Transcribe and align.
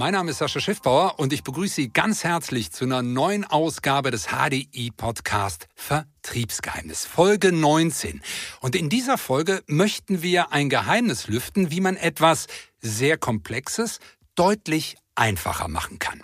Mein 0.00 0.14
Name 0.14 0.30
ist 0.30 0.38
Sascha 0.38 0.60
Schiffbauer 0.60 1.18
und 1.18 1.30
ich 1.30 1.42
begrüße 1.42 1.74
Sie 1.74 1.92
ganz 1.92 2.24
herzlich 2.24 2.72
zu 2.72 2.86
einer 2.86 3.02
neuen 3.02 3.44
Ausgabe 3.44 4.10
des 4.10 4.28
HDI 4.28 4.90
Podcast 4.96 5.68
Vertriebsgeheimnis, 5.74 7.04
Folge 7.04 7.52
19. 7.52 8.22
Und 8.62 8.76
in 8.76 8.88
dieser 8.88 9.18
Folge 9.18 9.62
möchten 9.66 10.22
wir 10.22 10.52
ein 10.52 10.70
Geheimnis 10.70 11.28
lüften, 11.28 11.70
wie 11.70 11.82
man 11.82 11.98
etwas 11.98 12.46
sehr 12.80 13.18
Komplexes 13.18 13.98
deutlich 14.36 14.96
einfacher 15.16 15.68
machen 15.68 15.98
kann. 15.98 16.22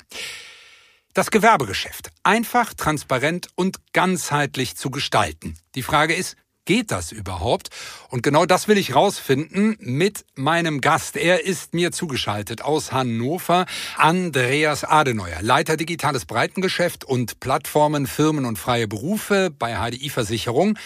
Das 1.12 1.30
Gewerbegeschäft 1.30 2.08
einfach, 2.22 2.72
transparent 2.72 3.48
und 3.56 3.76
ganzheitlich 3.92 4.76
zu 4.76 4.90
gestalten. 4.90 5.54
Die 5.74 5.82
Frage 5.82 6.14
ist, 6.14 6.38
Geht 6.66 6.90
das 6.90 7.12
überhaupt? 7.12 7.70
Und 8.10 8.24
genau 8.24 8.44
das 8.44 8.66
will 8.66 8.76
ich 8.76 8.92
rausfinden 8.92 9.76
mit 9.78 10.24
meinem 10.34 10.80
Gast. 10.80 11.16
Er 11.16 11.44
ist 11.44 11.74
mir 11.74 11.92
zugeschaltet 11.92 12.60
aus 12.60 12.90
Hannover, 12.90 13.66
Andreas 13.96 14.82
Adeneuer, 14.82 15.40
Leiter 15.42 15.76
Digitales 15.76 16.26
Breitengeschäft 16.26 17.04
und 17.04 17.38
Plattformen, 17.38 18.08
Firmen 18.08 18.44
und 18.44 18.58
freie 18.58 18.88
Berufe 18.88 19.50
bei 19.56 19.76
HDI 19.76 20.10
Versicherung. 20.10 20.76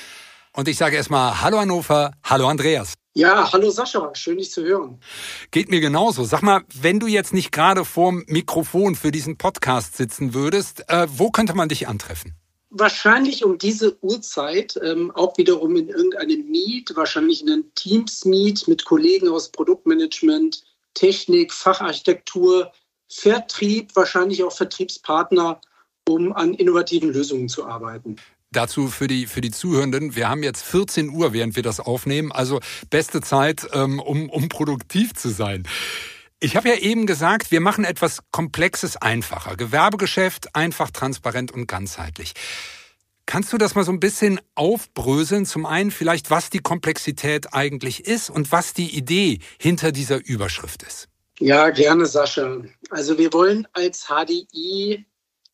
Und 0.53 0.69
ich 0.69 0.77
sage 0.77 0.97
erstmal 0.97 1.41
Hallo 1.41 1.59
Hannover, 1.59 2.13
hallo 2.25 2.47
Andreas. 2.47 2.93
Ja, 3.15 3.51
hallo 3.51 3.71
Sascha, 3.71 4.11
schön 4.15 4.37
dich 4.37 4.51
zu 4.51 4.63
hören. 4.63 5.01
Geht 5.51 5.71
mir 5.71 5.81
genauso. 5.81 6.25
Sag 6.25 6.43
mal, 6.43 6.61
wenn 6.75 7.01
du 7.01 7.07
jetzt 7.07 7.33
nicht 7.33 7.53
gerade 7.53 7.87
vorm 7.87 8.25
Mikrofon 8.27 8.97
für 8.97 9.13
diesen 9.13 9.39
Podcast 9.39 9.97
sitzen 9.97 10.35
würdest, 10.35 10.91
äh, 10.91 11.07
wo 11.09 11.31
könnte 11.31 11.55
man 11.55 11.71
dich 11.71 11.89
antreffen? 11.89 12.35
Wahrscheinlich 12.71 13.45
um 13.45 13.59
diese 13.59 13.99
Uhrzeit, 14.01 14.79
ähm, 14.83 15.11
auch 15.11 15.37
wiederum 15.37 15.75
in 15.75 15.89
irgendeinem 15.89 16.49
Meet, 16.49 16.95
wahrscheinlich 16.95 17.43
in 17.43 17.51
einem 17.51 17.75
Teams-Meet 17.75 18.69
mit 18.69 18.85
Kollegen 18.85 19.29
aus 19.29 19.51
Produktmanagement, 19.51 20.63
Technik, 20.95 21.53
Facharchitektur, 21.53 22.71
Vertrieb, 23.09 23.91
wahrscheinlich 23.97 24.45
auch 24.45 24.53
Vertriebspartner, 24.53 25.61
um 26.09 26.33
an 26.33 26.55
innovativen 26.55 27.13
Lösungen 27.13 27.49
zu 27.49 27.67
arbeiten. 27.67 28.17
Dazu 28.53 28.89
für 28.89 29.09
die, 29.09 29.27
für 29.27 29.41
die 29.41 29.51
Zuhörenden, 29.51 30.15
wir 30.15 30.29
haben 30.29 30.43
jetzt 30.43 30.63
14 30.63 31.11
Uhr, 31.11 31.33
während 31.33 31.57
wir 31.57 31.63
das 31.63 31.81
aufnehmen, 31.81 32.33
also 32.33 32.61
beste 32.89 33.21
Zeit, 33.21 33.69
ähm, 33.73 34.01
um, 34.01 34.29
um 34.31 34.49
produktiv 34.49 35.15
zu 35.15 35.29
sein. 35.29 35.65
Ich 36.43 36.57
habe 36.57 36.71
ja 36.71 36.77
eben 36.77 37.05
gesagt, 37.05 37.51
wir 37.51 37.61
machen 37.61 37.85
etwas 37.85 38.21
Komplexes 38.31 38.97
einfacher. 38.97 39.57
Gewerbegeschäft 39.57 40.57
einfach, 40.57 40.91
transparent 40.91 41.53
und 41.53 41.67
ganzheitlich. 41.67 42.33
Kannst 43.27 43.53
du 43.53 43.59
das 43.59 43.75
mal 43.75 43.85
so 43.85 43.93
ein 43.93 44.01
bisschen 44.01 44.41
aufbröseln? 44.55 45.45
Zum 45.45 45.67
einen 45.67 45.91
vielleicht, 45.91 46.31
was 46.31 46.49
die 46.49 46.61
Komplexität 46.61 47.53
eigentlich 47.53 48.07
ist 48.07 48.31
und 48.31 48.53
was 48.53 48.73
die 48.73 48.89
Idee 48.97 49.41
hinter 49.61 49.93
dieser 49.93 50.25
Überschrift 50.25 50.83
ist. 50.83 51.09
Ja, 51.39 51.69
gerne, 51.69 52.07
Sascha. 52.07 52.63
Also 52.89 53.19
wir 53.19 53.35
wollen 53.35 53.69
als 53.75 54.07
HDI 54.07 55.05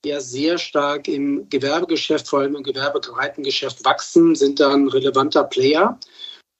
ja 0.04 0.20
sehr 0.20 0.56
stark 0.56 1.08
im 1.08 1.48
Gewerbegeschäft, 1.50 2.28
vor 2.28 2.40
allem 2.40 2.54
im 2.54 2.62
gewerbebreiten 2.62 3.42
Geschäft 3.42 3.84
wachsen, 3.84 4.36
sind 4.36 4.60
da 4.60 4.72
ein 4.72 4.86
relevanter 4.86 5.42
Player. 5.42 5.98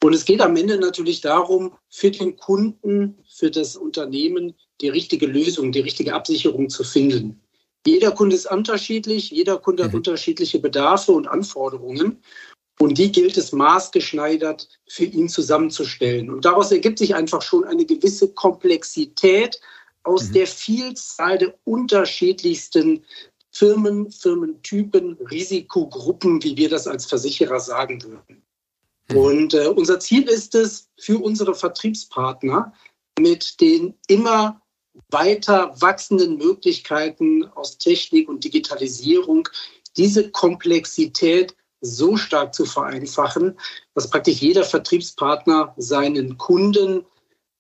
Und 0.03 0.15
es 0.15 0.25
geht 0.25 0.41
am 0.41 0.57
Ende 0.57 0.79
natürlich 0.79 1.21
darum, 1.21 1.75
für 1.89 2.11
den 2.11 2.37
Kunden, 2.37 3.19
für 3.29 3.51
das 3.51 3.77
Unternehmen 3.77 4.55
die 4.81 4.89
richtige 4.89 5.27
Lösung, 5.27 5.73
die 5.73 5.81
richtige 5.81 6.15
Absicherung 6.15 6.69
zu 6.69 6.85
finden. 6.85 7.41
Jeder 7.87 8.11
Kunde 8.11 8.37
ist 8.37 8.51
unterschiedlich, 8.51 9.31
jeder 9.31 9.59
Kunde 9.59 9.85
mhm. 9.85 9.89
hat 9.89 9.95
unterschiedliche 9.95 10.59
Bedarfe 10.59 11.13
und 11.13 11.29
Anforderungen. 11.29 12.23
Und 12.79 12.99
die 12.99 13.11
gilt 13.11 13.39
es 13.39 13.53
maßgeschneidert 13.53 14.69
für 14.87 15.05
ihn 15.05 15.29
zusammenzustellen. 15.29 16.29
Und 16.29 16.45
daraus 16.45 16.73
ergibt 16.73 16.99
sich 16.99 17.15
einfach 17.15 17.41
schon 17.41 17.65
eine 17.65 17.87
gewisse 17.87 18.29
Komplexität 18.35 19.61
aus 20.03 20.29
mhm. 20.29 20.33
der 20.35 20.47
Vielzahl 20.47 21.39
der 21.39 21.55
unterschiedlichsten 21.65 23.03
Firmen, 23.51 24.11
Firmentypen, 24.11 25.15
Risikogruppen, 25.31 26.43
wie 26.43 26.57
wir 26.59 26.69
das 26.69 26.87
als 26.87 27.07
Versicherer 27.07 27.61
sagen 27.61 28.03
würden. 28.03 28.43
Hm. 29.09 29.17
Und 29.17 29.55
äh, 29.55 29.67
unser 29.69 30.01
Ziel 30.01 30.29
ist 30.29 30.55
es, 30.55 30.91
für 30.99 31.19
unsere 31.19 31.55
Vertriebspartner 31.55 32.73
mit 33.19 33.61
den 33.61 33.95
immer 34.09 34.61
weiter 35.11 35.75
wachsenden 35.81 36.37
Möglichkeiten 36.39 37.45
aus 37.55 37.79
Technik 37.79 38.29
und 38.29 38.45
Digitalisierung 38.45 39.49
diese 39.97 40.31
Komplexität 40.31 41.55
so 41.81 42.17
stark 42.17 42.55
zu 42.55 42.65
vereinfachen, 42.65 43.59
dass 43.95 44.11
praktisch 44.11 44.41
jeder 44.41 44.65
Vertriebspartner 44.65 45.75
seinen 45.77 46.39
Kunden 46.39 47.05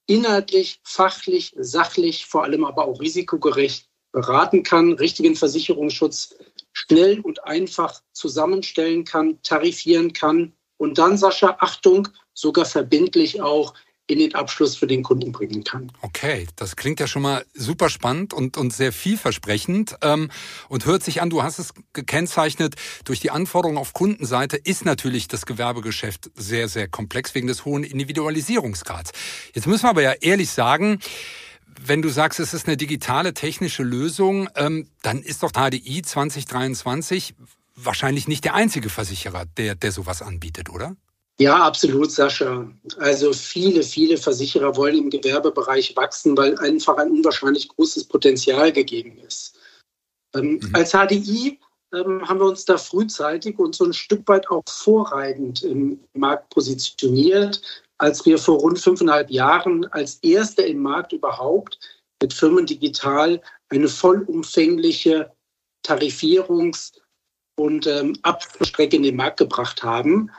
inhaltlich, 0.06 0.80
fachlich, 0.82 1.54
sachlich, 1.58 2.26
vor 2.26 2.44
allem 2.44 2.64
aber 2.64 2.86
auch 2.86 3.00
risikogerecht 3.00 3.88
beraten 4.12 4.62
kann, 4.62 4.94
richtigen 4.94 5.36
Versicherungsschutz 5.36 6.34
schnell 6.72 7.20
und 7.20 7.44
einfach 7.44 8.00
zusammenstellen 8.12 9.04
kann, 9.04 9.40
tarifieren 9.42 10.12
kann 10.12 10.56
und 10.76 10.98
dann, 10.98 11.16
Sascha, 11.16 11.56
Achtung, 11.60 12.08
sogar 12.34 12.64
verbindlich 12.64 13.40
auch 13.40 13.74
in 14.08 14.18
den 14.20 14.34
Abschluss 14.34 14.76
für 14.76 14.86
den 14.86 15.02
Kunden 15.02 15.32
bringen 15.32 15.64
kann. 15.64 15.90
Okay, 16.00 16.46
das 16.56 16.76
klingt 16.76 17.00
ja 17.00 17.08
schon 17.08 17.22
mal 17.22 17.44
super 17.54 17.88
spannend 17.88 18.32
und, 18.32 18.56
und 18.56 18.72
sehr 18.72 18.92
vielversprechend 18.92 19.96
ähm, 20.02 20.30
und 20.68 20.86
hört 20.86 21.02
sich 21.02 21.20
an, 21.22 21.30
du 21.30 21.42
hast 21.42 21.58
es 21.58 21.74
gekennzeichnet, 21.92 22.76
durch 23.04 23.18
die 23.18 23.30
Anforderungen 23.30 23.78
auf 23.78 23.92
Kundenseite 23.94 24.56
ist 24.56 24.84
natürlich 24.84 25.26
das 25.26 25.44
Gewerbegeschäft 25.44 26.30
sehr, 26.36 26.68
sehr 26.68 26.86
komplex 26.86 27.34
wegen 27.34 27.48
des 27.48 27.64
hohen 27.64 27.82
Individualisierungsgrads. 27.82 29.10
Jetzt 29.54 29.66
müssen 29.66 29.84
wir 29.84 29.90
aber 29.90 30.02
ja 30.02 30.12
ehrlich 30.12 30.50
sagen, 30.50 31.00
wenn 31.84 32.00
du 32.00 32.08
sagst, 32.08 32.38
es 32.38 32.54
ist 32.54 32.68
eine 32.68 32.76
digitale 32.76 33.34
technische 33.34 33.82
Lösung, 33.82 34.48
ähm, 34.54 34.88
dann 35.02 35.20
ist 35.20 35.42
doch 35.42 35.52
HDI 35.52 36.02
2023 36.02 37.34
wahrscheinlich 37.76 38.26
nicht 38.26 38.44
der 38.44 38.54
einzige 38.54 38.88
Versicherer, 38.88 39.44
der, 39.56 39.74
der 39.74 39.92
sowas 39.92 40.22
anbietet, 40.22 40.70
oder? 40.70 40.96
Ja, 41.38 41.66
absolut, 41.66 42.10
Sascha. 42.10 42.66
Also 42.98 43.32
viele, 43.34 43.82
viele 43.82 44.16
Versicherer 44.16 44.74
wollen 44.76 44.96
im 44.96 45.10
Gewerbebereich 45.10 45.94
wachsen, 45.94 46.36
weil 46.36 46.58
einfach 46.58 46.96
ein 46.96 47.10
unwahrscheinlich 47.10 47.68
großes 47.68 48.04
Potenzial 48.04 48.72
gegeben 48.72 49.18
ist. 49.18 49.58
Ähm, 50.34 50.60
mhm. 50.62 50.70
Als 50.72 50.92
HDI 50.92 51.60
ähm, 51.92 52.26
haben 52.26 52.40
wir 52.40 52.46
uns 52.46 52.64
da 52.64 52.78
frühzeitig 52.78 53.58
und 53.58 53.74
so 53.74 53.84
ein 53.84 53.92
Stück 53.92 54.26
weit 54.28 54.50
auch 54.50 54.62
vorreitend 54.66 55.62
im 55.62 56.00
Markt 56.14 56.48
positioniert, 56.50 57.60
als 57.98 58.24
wir 58.24 58.38
vor 58.38 58.58
rund 58.60 58.78
fünfeinhalb 58.78 59.30
Jahren 59.30 59.84
als 59.92 60.16
Erste 60.22 60.62
im 60.62 60.78
Markt 60.78 61.12
überhaupt 61.12 61.78
mit 62.22 62.32
Firmen 62.32 62.64
digital 62.64 63.42
eine 63.68 63.88
vollumfängliche 63.88 65.30
Tarifierungs- 65.86 66.92
und 67.56 67.86
ähm, 67.86 68.16
Abstrecke 68.22 68.96
in 68.96 69.02
den 69.02 69.16
Markt 69.16 69.38
gebracht 69.38 69.82
haben 69.82 70.30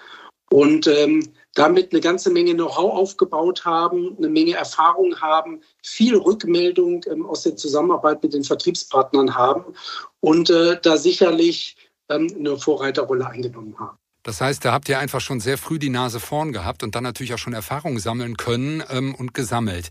und 0.50 0.88
ähm, 0.88 1.28
damit 1.56 1.92
eine 1.92 2.02
ganze 2.02 2.30
Menge 2.30 2.54
Know-how 2.54 2.94
aufgebaut 2.94 3.66
haben, 3.66 4.16
eine 4.18 4.30
Menge 4.30 4.54
Erfahrung 4.54 5.20
haben, 5.20 5.62
viel 5.84 6.16
Rückmeldung 6.16 7.04
ähm, 7.10 7.26
aus 7.26 7.44
der 7.44 7.56
Zusammenarbeit 7.56 8.22
mit 8.24 8.34
den 8.34 8.44
Vertriebspartnern 8.44 9.36
haben 9.36 9.74
und 10.20 10.50
äh, 10.50 10.80
da 10.82 10.98
sicherlich 10.98 11.76
ähm, 12.10 12.28
eine 12.38 12.58
Vorreiterrolle 12.58 13.28
eingenommen 13.28 13.78
haben. 13.80 13.98
Das 14.24 14.42
heißt, 14.42 14.64
da 14.66 14.74
habt 14.74 14.90
ihr 14.90 15.00
einfach 15.00 15.22
schon 15.22 15.40
sehr 15.40 15.58
früh 15.58 15.80
die 15.80 15.90
Nase 15.90 16.20
vorn 16.20 16.52
gehabt 16.52 16.84
und 16.84 16.96
dann 16.96 17.04
natürlich 17.04 17.34
auch 17.34 17.38
schon 17.38 17.54
Erfahrungen 17.54 18.00
sammeln 18.00 18.38
können 18.38 18.84
ähm, 18.90 19.16
und 19.16 19.34
gesammelt. 19.34 19.90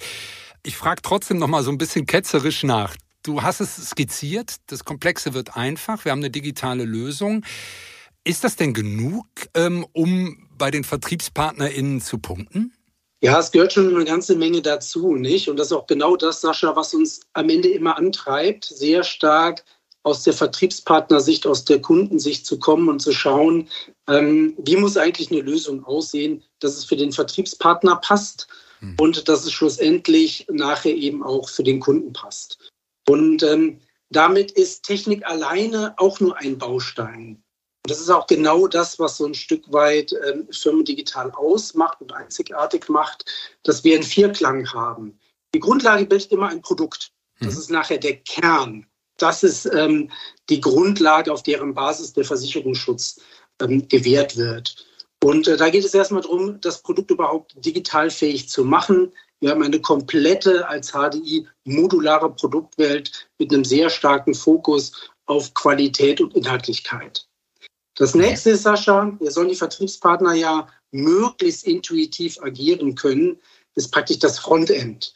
Ich 0.63 0.77
frage 0.77 1.01
trotzdem 1.03 1.39
noch 1.39 1.49
mal 1.49 1.63
so 1.63 1.71
ein 1.71 1.79
bisschen 1.79 2.07
ketzerisch 2.07 2.63
nach. 2.63 2.95
Du 3.27 3.43
hast 3.43 3.61
es 3.61 3.91
skizziert, 3.91 4.55
das 4.69 4.85
Komplexe 4.85 5.35
wird 5.35 5.57
einfach, 5.57 6.05
wir 6.05 6.13
haben 6.13 6.21
eine 6.21 6.31
digitale 6.31 6.85
Lösung. 6.85 7.45
Ist 8.23 8.45
das 8.45 8.55
denn 8.55 8.73
genug, 8.73 9.27
ähm, 9.55 9.85
um 9.93 10.49
bei 10.57 10.71
den 10.71 10.85
VertriebspartnerInnen 10.85 12.01
zu 12.01 12.19
punkten? 12.19 12.73
Ja, 13.21 13.41
es 13.41 13.51
gehört 13.51 13.73
schon 13.73 13.93
eine 13.93 14.05
ganze 14.05 14.37
Menge 14.37 14.63
dazu, 14.63 15.17
nicht? 15.17 15.49
Und 15.49 15.57
das 15.57 15.69
ist 15.69 15.73
auch 15.73 15.89
genau 15.89 16.17
das, 16.17 16.41
Sascha, 16.41 16.77
was 16.77 16.95
uns 16.95 17.21
am 17.33 17.49
Ende 17.49 17.69
immer 17.69 17.99
antreibt, 17.99 18.67
sehr 18.67 19.03
stark 19.03 19.65
aus 20.05 20.23
der 20.23 20.33
Vertriebspartnersicht, 20.33 21.49
aus 21.49 21.65
der 21.65 21.83
Kundensicht 21.83 22.47
zu 22.47 22.61
kommen 22.61 22.89
und 22.89 23.01
zu 23.01 23.11
schauen, 23.11 23.69
ähm, 24.07 24.55
wie 24.59 24.77
muss 24.77 24.97
eigentlich 24.97 25.33
eine 25.33 25.41
Lösung 25.41 25.85
aussehen, 25.85 26.45
dass 26.61 26.77
es 26.77 26.85
für 26.85 26.97
den 26.97 27.11
Vertriebspartner 27.11 27.97
passt 27.97 28.47
hm. 28.79 28.95
und 29.01 29.29
dass 29.29 29.45
es 29.45 29.53
schlussendlich 29.53 30.47
nachher 30.49 30.95
eben 30.95 31.25
auch 31.25 31.49
für 31.49 31.65
den 31.65 31.81
Kunden 31.81 32.13
passt. 32.13 32.71
Und 33.09 33.43
ähm, 33.43 33.81
damit 34.11 34.53
ist 34.53 34.85
Technik 34.85 35.25
alleine 35.27 35.95
auch 35.99 36.21
nur 36.21 36.37
ein 36.39 36.59
Baustein. 36.59 37.43
Und 37.85 37.91
das 37.91 38.01
ist 38.01 38.11
auch 38.11 38.27
genau 38.27 38.67
das, 38.67 38.99
was 38.99 39.17
so 39.17 39.27
ein 39.27 39.35
Stück 39.35 39.73
weit 39.73 40.13
ähm, 40.27 40.49
Firmen 40.51 40.85
digital 40.85 41.31
ausmacht 41.31 42.01
und 42.01 42.13
einzigartig 42.13 42.89
macht, 42.89 43.25
dass 43.63 43.85
wir 43.85 43.95
einen 43.95 44.03
Vierklang 44.03 44.73
haben. 44.73 45.19
Die 45.55 45.61
Grundlage 45.61 46.05
bildet 46.05 46.33
immer 46.33 46.49
ein 46.49 46.63
Produkt. 46.63 47.13
Das 47.41 47.55
mhm. 47.55 47.61
ist 47.61 47.71
nachher 47.71 47.99
der 47.99 48.17
Kern. 48.17 48.87
Das 49.19 49.43
ist 49.43 49.67
ähm, 49.67 50.11
die 50.49 50.61
Grundlage, 50.61 51.33
auf 51.33 51.43
deren 51.43 51.75
Basis 51.75 52.13
der 52.13 52.25
Versicherungsschutz 52.25 53.21
ähm, 53.61 53.89
gewährt 53.89 54.37
wird. 54.37 54.75
Und 55.23 55.49
äh, 55.49 55.57
da 55.57 55.71
geht 55.71 55.85
es 55.85 55.95
erstmal 55.95 56.23
darum, 56.23 56.61
das 56.61 56.83
Produkt 56.83 57.11
überhaupt 57.11 57.55
digital 57.65 58.11
fähig 58.11 58.49
zu 58.49 58.65
machen, 58.65 59.13
Wir 59.41 59.51
haben 59.51 59.63
eine 59.63 59.81
komplette 59.81 60.69
als 60.69 60.93
HDI 60.93 61.47
modulare 61.65 62.31
Produktwelt 62.33 63.29
mit 63.39 63.53
einem 63.53 63.65
sehr 63.65 63.91
starken 63.91 64.35
Fokus 64.35 65.11
auf 65.27 65.53
Qualität 65.55 66.21
und 66.21 66.35
Inhaltlichkeit. 66.35 67.27
Das 67.97 68.15
nächste 68.15 68.51
ist, 68.51 68.63
Sascha, 68.63 69.17
wir 69.19 69.31
sollen 69.31 69.49
die 69.49 69.55
Vertriebspartner 69.55 70.35
ja 70.35 70.69
möglichst 70.93 71.67
intuitiv 71.67 72.41
agieren 72.43 72.95
können, 72.95 73.39
ist 73.75 73.93
praktisch 73.93 74.19
das 74.19 74.39
Frontend. 74.39 75.15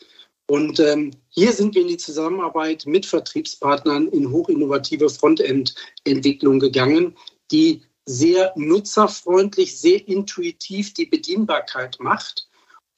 Und 0.49 0.81
ähm, 0.81 1.13
hier 1.29 1.53
sind 1.53 1.75
wir 1.75 1.83
in 1.83 1.89
die 1.89 1.97
Zusammenarbeit 1.97 2.85
mit 2.87 3.07
Vertriebspartnern 3.07 4.09
in 4.09 4.31
hochinnovative 4.31 5.09
Frontend-Entwicklung 5.09 6.59
gegangen, 6.59 7.17
die 7.53 7.83
sehr 8.05 8.53
nutzerfreundlich, 8.57 9.79
sehr 9.79 10.07
intuitiv 10.09 10.93
die 10.95 11.07
Bedienbarkeit 11.07 11.99
macht. 12.01 12.49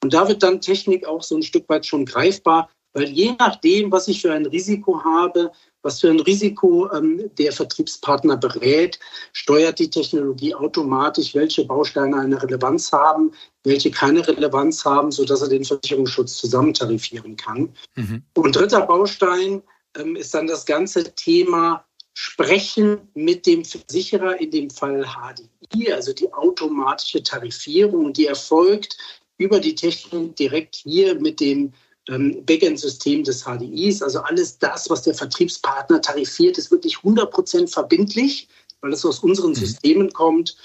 Und 0.02 0.12
da 0.12 0.28
wird 0.28 0.42
dann 0.42 0.60
Technik 0.60 1.06
auch 1.06 1.22
so 1.22 1.36
ein 1.36 1.42
Stück 1.42 1.68
weit 1.68 1.86
schon 1.86 2.04
greifbar, 2.04 2.68
weil 2.92 3.08
je 3.08 3.34
nachdem, 3.38 3.90
was 3.90 4.08
ich 4.08 4.20
für 4.20 4.32
ein 4.32 4.46
Risiko 4.46 5.02
habe, 5.02 5.50
was 5.82 6.00
für 6.00 6.10
ein 6.10 6.20
Risiko 6.20 6.90
ähm, 6.92 7.30
der 7.38 7.52
Vertriebspartner 7.52 8.36
berät, 8.36 8.98
steuert 9.32 9.78
die 9.78 9.90
Technologie 9.90 10.54
automatisch, 10.54 11.34
welche 11.34 11.64
Bausteine 11.64 12.18
eine 12.18 12.40
Relevanz 12.40 12.92
haben, 12.92 13.32
welche 13.64 13.90
keine 13.90 14.26
Relevanz 14.26 14.84
haben, 14.84 15.10
sodass 15.10 15.42
er 15.42 15.48
den 15.48 15.64
Versicherungsschutz 15.64 16.36
zusammentarifieren 16.36 17.36
kann. 17.36 17.74
Mhm. 17.96 18.22
Und 18.34 18.56
dritter 18.56 18.82
Baustein 18.82 19.62
ähm, 19.96 20.16
ist 20.16 20.34
dann 20.34 20.46
das 20.46 20.66
ganze 20.66 21.14
Thema 21.14 21.84
Sprechen 22.14 23.08
mit 23.14 23.46
dem 23.46 23.64
Versicherer, 23.64 24.38
in 24.38 24.50
dem 24.50 24.68
Fall 24.68 25.06
HDI, 25.06 25.92
also 25.92 26.12
die 26.12 26.30
automatische 26.32 27.22
Tarifierung, 27.22 28.12
die 28.12 28.26
erfolgt 28.26 28.98
über 29.42 29.60
die 29.60 29.74
Technik 29.74 30.36
direkt 30.36 30.76
hier 30.76 31.20
mit 31.20 31.40
dem 31.40 31.72
ähm, 32.08 32.44
Backend-System 32.44 33.24
des 33.24 33.44
HDIs. 33.44 34.02
Also 34.02 34.20
alles 34.20 34.58
das, 34.58 34.88
was 34.88 35.02
der 35.02 35.14
Vertriebspartner 35.14 36.00
tarifiert, 36.00 36.58
ist 36.58 36.70
wirklich 36.70 36.96
100% 36.96 37.68
verbindlich, 37.68 38.48
weil 38.80 38.92
es 38.92 39.04
aus 39.04 39.18
unseren 39.20 39.50
mhm. 39.50 39.56
Systemen 39.56 40.12
kommt. 40.12 40.56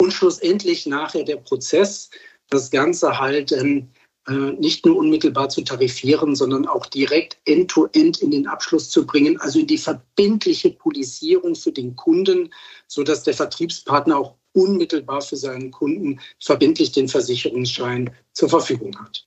Und 0.00 0.12
schlussendlich 0.12 0.86
nachher 0.86 1.24
der 1.24 1.36
Prozess, 1.36 2.10
das 2.50 2.70
Ganze 2.70 3.18
halt 3.18 3.52
ähm, 3.52 3.78
äh, 3.78 4.03
nicht 4.32 4.86
nur 4.86 4.96
unmittelbar 4.96 5.50
zu 5.50 5.62
tarifieren, 5.62 6.34
sondern 6.34 6.66
auch 6.66 6.86
direkt 6.86 7.36
end-to-end 7.44 8.16
-end 8.16 8.22
in 8.22 8.30
den 8.30 8.46
Abschluss 8.46 8.88
zu 8.88 9.06
bringen, 9.06 9.38
also 9.40 9.58
in 9.58 9.66
die 9.66 9.78
verbindliche 9.78 10.70
Polisierung 10.70 11.54
für 11.54 11.72
den 11.72 11.94
Kunden, 11.94 12.52
sodass 12.86 13.22
der 13.22 13.34
Vertriebspartner 13.34 14.16
auch 14.16 14.36
unmittelbar 14.52 15.20
für 15.20 15.36
seinen 15.36 15.70
Kunden 15.70 16.20
verbindlich 16.38 16.92
den 16.92 17.08
Versicherungsschein 17.08 18.14
zur 18.32 18.48
Verfügung 18.48 18.98
hat. 18.98 19.26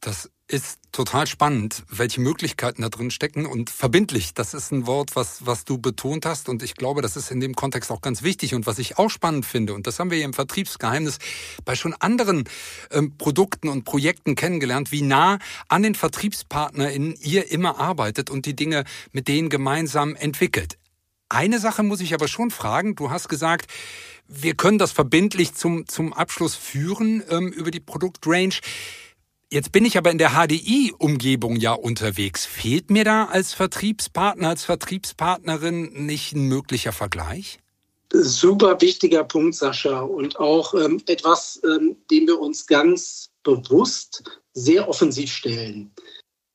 Das 0.00 0.30
ist 0.48 0.78
total 0.92 1.26
spannend, 1.26 1.84
welche 1.90 2.22
Möglichkeiten 2.22 2.80
da 2.80 2.88
drin 2.88 3.10
stecken 3.10 3.44
und 3.44 3.68
verbindlich. 3.68 4.32
Das 4.32 4.54
ist 4.54 4.72
ein 4.72 4.86
Wort, 4.86 5.14
was, 5.14 5.44
was 5.46 5.66
du 5.66 5.76
betont 5.76 6.24
hast 6.24 6.48
und 6.48 6.62
ich 6.62 6.74
glaube, 6.74 7.02
das 7.02 7.16
ist 7.16 7.30
in 7.30 7.40
dem 7.40 7.54
Kontext 7.54 7.92
auch 7.92 8.00
ganz 8.00 8.22
wichtig 8.22 8.54
und 8.54 8.66
was 8.66 8.78
ich 8.78 8.98
auch 8.98 9.10
spannend 9.10 9.44
finde 9.44 9.74
und 9.74 9.86
das 9.86 9.98
haben 9.98 10.10
wir 10.10 10.16
hier 10.16 10.24
im 10.24 10.32
Vertriebsgeheimnis 10.32 11.18
bei 11.66 11.76
schon 11.76 11.92
anderen 11.94 12.48
ähm, 12.90 13.16
Produkten 13.18 13.68
und 13.68 13.84
Projekten 13.84 14.34
kennengelernt, 14.34 14.90
wie 14.90 15.02
nah 15.02 15.38
an 15.68 15.82
den 15.82 15.94
VertriebspartnerInnen 15.94 17.14
ihr 17.20 17.50
immer 17.50 17.78
arbeitet 17.78 18.30
und 18.30 18.46
die 18.46 18.56
Dinge 18.56 18.84
mit 19.12 19.28
denen 19.28 19.50
gemeinsam 19.50 20.16
entwickelt. 20.16 20.78
Eine 21.28 21.58
Sache 21.58 21.82
muss 21.82 22.00
ich 22.00 22.14
aber 22.14 22.26
schon 22.26 22.50
fragen. 22.50 22.96
Du 22.96 23.10
hast 23.10 23.28
gesagt, 23.28 23.70
wir 24.26 24.54
können 24.54 24.78
das 24.78 24.92
verbindlich 24.92 25.54
zum, 25.54 25.86
zum 25.86 26.14
Abschluss 26.14 26.54
führen 26.54 27.22
ähm, 27.28 27.48
über 27.48 27.70
die 27.70 27.80
Produktrange. 27.80 28.60
Jetzt 29.50 29.72
bin 29.72 29.86
ich 29.86 29.96
aber 29.96 30.10
in 30.10 30.18
der 30.18 30.32
HDI-Umgebung 30.32 31.56
ja 31.56 31.72
unterwegs. 31.72 32.44
Fehlt 32.44 32.90
mir 32.90 33.04
da 33.04 33.24
als 33.26 33.54
Vertriebspartner, 33.54 34.50
als 34.50 34.64
Vertriebspartnerin 34.64 36.04
nicht 36.04 36.34
ein 36.34 36.42
möglicher 36.42 36.92
Vergleich? 36.92 37.58
Super 38.12 38.78
wichtiger 38.82 39.24
Punkt, 39.24 39.54
Sascha. 39.54 40.00
Und 40.00 40.38
auch 40.38 40.74
ähm, 40.74 41.02
etwas, 41.06 41.62
ähm, 41.64 41.96
dem 42.10 42.26
wir 42.26 42.38
uns 42.38 42.66
ganz 42.66 43.30
bewusst 43.42 44.22
sehr 44.52 44.86
offensiv 44.86 45.32
stellen. 45.32 45.90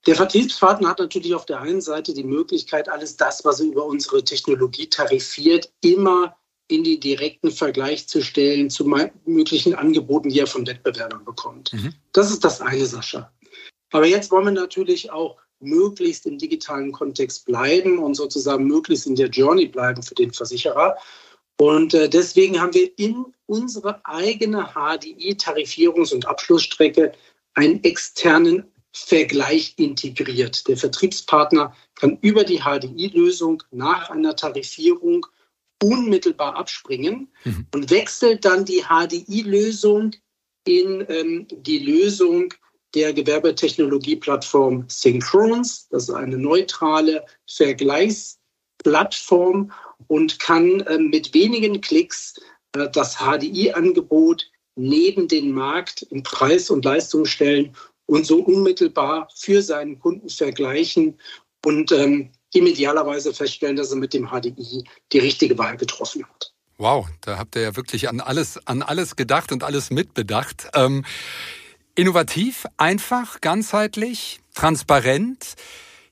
Der 0.05 0.15
Vertriebspartner 0.15 0.89
hat 0.89 0.99
natürlich 0.99 1.33
auf 1.33 1.47
der 1.47 1.61
einen 1.61 1.81
Seite 1.81 2.13
die 2.13 2.23
Möglichkeit, 2.23 2.89
alles 2.89 3.17
das, 3.17 3.43
was 3.43 3.59
er 3.59 3.67
über 3.67 3.85
unsere 3.85 4.23
Technologie 4.23 4.87
tarifiert, 4.87 5.71
immer 5.81 6.35
in 6.67 6.83
den 6.83 6.99
direkten 6.99 7.51
Vergleich 7.51 8.07
zu 8.07 8.21
stellen 8.21 8.69
zu 8.69 8.85
möglichen 9.25 9.75
Angeboten, 9.75 10.29
die 10.29 10.39
er 10.39 10.47
von 10.47 10.65
Wettbewerbern 10.65 11.25
bekommt. 11.25 11.73
Mhm. 11.73 11.93
Das 12.13 12.31
ist 12.31 12.43
das 12.43 12.61
eine, 12.61 12.85
Sascha. 12.85 13.31
Aber 13.91 14.07
jetzt 14.07 14.31
wollen 14.31 14.45
wir 14.45 14.51
natürlich 14.51 15.11
auch 15.11 15.37
möglichst 15.59 16.25
im 16.25 16.37
digitalen 16.37 16.91
Kontext 16.91 17.45
bleiben 17.45 17.99
und 17.99 18.15
sozusagen 18.15 18.65
möglichst 18.65 19.07
in 19.07 19.15
der 19.15 19.27
Journey 19.27 19.67
bleiben 19.67 20.03
für 20.03 20.15
den 20.15 20.33
Versicherer. 20.33 20.97
Und 21.57 21.93
äh, 21.93 22.09
deswegen 22.09 22.59
haben 22.59 22.73
wir 22.73 22.91
in 22.97 23.25
unsere 23.45 24.03
eigene 24.05 24.73
HDI-Tarifierungs- 24.73 26.13
und 26.13 26.27
Abschlussstrecke 26.27 27.13
einen 27.53 27.83
externen 27.83 28.65
Vergleich 28.91 29.73
integriert. 29.77 30.67
Der 30.67 30.77
Vertriebspartner 30.77 31.75
kann 31.95 32.17
über 32.21 32.43
die 32.43 32.59
HDI-Lösung 32.59 33.63
nach 33.71 34.09
einer 34.09 34.35
Tarifierung 34.35 35.25
unmittelbar 35.83 36.55
abspringen 36.55 37.29
mhm. 37.43 37.67
und 37.73 37.91
wechselt 37.91 38.45
dann 38.45 38.65
die 38.65 38.83
HDI-Lösung 38.83 40.11
in 40.65 41.05
ähm, 41.09 41.47
die 41.51 41.79
Lösung 41.79 42.53
der 42.95 43.11
Gewerbetechnologieplattform 43.13 44.85
Synchrons. 44.87 45.89
Das 45.89 46.03
ist 46.03 46.15
eine 46.15 46.37
neutrale 46.37 47.25
Vergleichsplattform 47.49 49.71
und 50.07 50.39
kann 50.39 50.79
äh, 50.81 50.97
mit 50.97 51.33
wenigen 51.33 51.79
Klicks 51.81 52.35
äh, 52.75 52.89
das 52.91 53.17
HDI-Angebot 53.17 54.49
neben 54.75 55.27
den 55.27 55.51
Markt 55.51 56.03
in 56.03 56.23
Preis 56.23 56.69
und 56.69 56.85
Leistung 56.85 57.25
stellen 57.25 57.75
und 58.05 58.25
so 58.25 58.39
unmittelbar 58.39 59.27
für 59.35 59.61
seinen 59.61 59.99
Kunden 59.99 60.29
vergleichen 60.29 61.19
und 61.65 61.91
ähm, 61.91 62.29
idealerweise 62.55 63.33
feststellen, 63.33 63.75
dass 63.75 63.91
er 63.91 63.97
mit 63.97 64.13
dem 64.13 64.29
HDI 64.29 64.83
die 65.11 65.19
richtige 65.19 65.57
Wahl 65.57 65.77
getroffen 65.77 66.23
hat. 66.25 66.53
Wow, 66.77 67.07
da 67.21 67.37
habt 67.37 67.55
ihr 67.55 67.61
ja 67.61 67.75
wirklich 67.75 68.09
an 68.09 68.19
alles, 68.19 68.59
an 68.67 68.81
alles 68.81 69.15
gedacht 69.15 69.51
und 69.51 69.63
alles 69.63 69.89
mitbedacht. 69.89 70.69
Ähm, 70.73 71.05
innovativ, 71.95 72.65
einfach, 72.77 73.41
ganzheitlich, 73.41 74.39
transparent. 74.55 75.55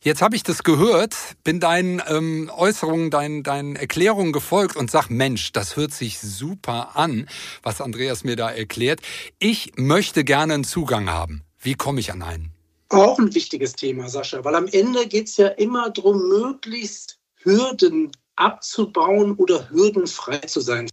Jetzt 0.04 0.22
habe 0.22 0.36
ich 0.36 0.44
das 0.44 0.64
gehört, 0.64 1.16
bin 1.44 1.60
deinen 1.60 2.02
ähm, 2.08 2.52
Äußerungen, 2.56 3.12
deinen, 3.12 3.44
deinen 3.44 3.76
Erklärungen 3.76 4.32
gefolgt 4.32 4.76
und 4.76 4.90
sag, 4.90 5.10
Mensch, 5.10 5.52
das 5.52 5.76
hört 5.76 5.94
sich 5.94 6.20
super 6.20 6.96
an, 6.96 7.28
was 7.62 7.82
Andreas 7.82 8.24
mir 8.24 8.36
da 8.36 8.50
erklärt. 8.50 9.02
Ich 9.38 9.74
möchte 9.76 10.24
gerne 10.24 10.56
einen 10.56 10.64
Zugang 10.64 11.10
haben. 11.10 11.44
Wie 11.60 11.76
komme 11.76 12.00
ich 12.00 12.12
an 12.12 12.24
einen? 12.24 12.51
Auch 12.92 13.20
ein 13.20 13.34
wichtiges 13.34 13.72
Thema, 13.74 14.10
Sascha, 14.10 14.44
weil 14.44 14.56
am 14.56 14.68
Ende 14.68 15.08
geht 15.08 15.28
es 15.30 15.38
ja 15.38 15.48
immer 15.48 15.90
darum, 15.92 16.28
möglichst 16.28 17.20
Hürden 17.38 18.12
abzubauen 18.36 19.36
oder 19.38 19.70
hürdenfrei 19.70 20.40
zu 20.40 20.60
sein. 20.60 20.90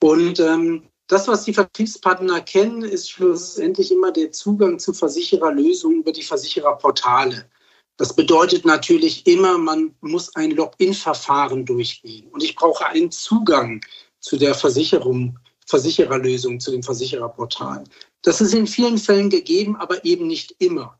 Und 0.00 0.38
ähm, 0.38 0.88
das, 1.08 1.26
was 1.26 1.42
die 1.42 1.52
Vertriebspartner 1.52 2.40
kennen, 2.42 2.82
ist 2.82 3.10
schlussendlich 3.10 3.90
immer 3.90 4.12
der 4.12 4.30
Zugang 4.30 4.78
zu 4.78 4.92
Versichererlösungen 4.92 6.02
über 6.02 6.12
die 6.12 6.22
Versichererportale. 6.22 7.50
Das 7.96 8.14
bedeutet 8.14 8.64
natürlich 8.64 9.26
immer, 9.26 9.58
man 9.58 9.92
muss 10.02 10.34
ein 10.36 10.52
Login-Verfahren 10.52 11.66
durchgehen. 11.66 12.28
Und 12.30 12.44
ich 12.44 12.54
brauche 12.54 12.86
einen 12.86 13.10
Zugang 13.10 13.80
zu 14.20 14.36
der 14.36 14.54
Versicherung, 14.54 15.36
Versichererlösung, 15.66 16.60
zu 16.60 16.70
dem 16.70 16.84
Versichererportal. 16.84 17.82
Das 18.22 18.40
ist 18.40 18.54
in 18.54 18.68
vielen 18.68 18.98
Fällen 18.98 19.30
gegeben, 19.30 19.74
aber 19.76 20.04
eben 20.04 20.28
nicht 20.28 20.54
immer. 20.60 20.99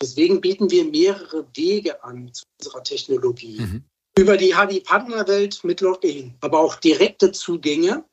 Deswegen 0.00 0.40
bieten 0.40 0.70
wir 0.70 0.84
mehrere 0.84 1.46
Wege 1.54 2.02
an 2.04 2.32
zu 2.32 2.44
unserer 2.60 2.84
Technologie. 2.84 3.60
Mhm. 3.60 3.84
Über 4.16 4.36
die 4.36 4.52
HDI-Partnerwelt 4.52 5.62
mit 5.64 5.80
Login, 5.80 6.34
aber 6.40 6.60
auch 6.60 6.76
direkte 6.76 7.32
Zugänge, 7.32 8.04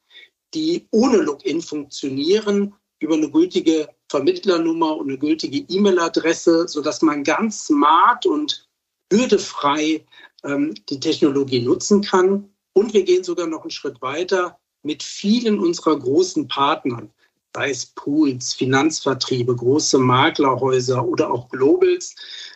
die 0.53 0.87
ohne 0.91 1.17
Login 1.17 1.61
funktionieren, 1.61 2.73
über 2.99 3.15
eine 3.15 3.29
gültige 3.29 3.89
Vermittlernummer 4.09 4.97
und 4.97 5.09
eine 5.09 5.17
gültige 5.17 5.57
E-Mail-Adresse, 5.57 6.67
sodass 6.67 7.01
man 7.01 7.23
ganz 7.23 7.65
smart 7.65 8.25
und 8.25 8.67
bürdefrei 9.09 10.05
ähm, 10.43 10.73
die 10.89 10.99
Technologie 10.99 11.61
nutzen 11.61 12.01
kann. 12.01 12.49
Und 12.73 12.93
wir 12.93 13.03
gehen 13.03 13.23
sogar 13.23 13.47
noch 13.47 13.61
einen 13.61 13.71
Schritt 13.71 14.01
weiter 14.01 14.59
mit 14.83 15.03
vielen 15.03 15.59
unserer 15.59 15.97
großen 15.99 16.47
Partnern 16.47 17.11
sei 17.55 17.69
es 17.69 17.85
Pools, 17.85 18.53
Finanzvertriebe, 18.53 19.55
große 19.55 19.97
Maklerhäuser 19.97 21.03
oder 21.05 21.31
auch 21.31 21.47
Globals. 21.49 22.13